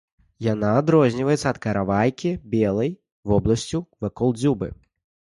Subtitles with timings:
[0.43, 2.89] Яна адрозніваецца ад каравайкі белай
[3.33, 4.71] вобласцю вакол дзюбы.